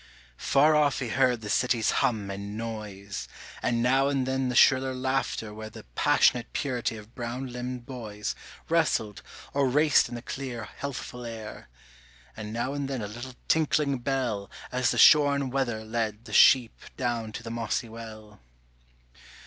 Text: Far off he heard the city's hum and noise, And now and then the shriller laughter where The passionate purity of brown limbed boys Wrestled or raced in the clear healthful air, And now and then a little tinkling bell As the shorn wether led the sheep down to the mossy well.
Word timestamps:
Far 0.39 0.75
off 0.75 0.97
he 0.97 1.09
heard 1.09 1.41
the 1.41 1.47
city's 1.51 1.91
hum 2.01 2.31
and 2.31 2.57
noise, 2.57 3.27
And 3.61 3.83
now 3.83 4.07
and 4.07 4.25
then 4.25 4.49
the 4.49 4.55
shriller 4.55 4.95
laughter 4.95 5.53
where 5.53 5.69
The 5.69 5.83
passionate 5.93 6.53
purity 6.53 6.97
of 6.97 7.13
brown 7.13 7.53
limbed 7.53 7.85
boys 7.85 8.33
Wrestled 8.67 9.21
or 9.53 9.69
raced 9.69 10.09
in 10.09 10.15
the 10.15 10.23
clear 10.23 10.67
healthful 10.77 11.23
air, 11.23 11.69
And 12.35 12.51
now 12.51 12.73
and 12.73 12.89
then 12.89 13.03
a 13.03 13.07
little 13.07 13.35
tinkling 13.47 13.99
bell 13.99 14.49
As 14.71 14.89
the 14.89 14.97
shorn 14.97 15.51
wether 15.51 15.85
led 15.85 16.25
the 16.25 16.33
sheep 16.33 16.81
down 16.97 17.31
to 17.33 17.43
the 17.43 17.51
mossy 17.51 17.87
well. 17.87 18.39